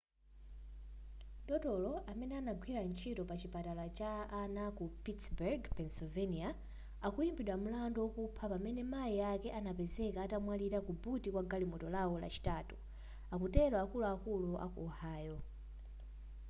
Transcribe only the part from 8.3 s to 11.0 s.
pamene mai ake anapezeka atamwalira ku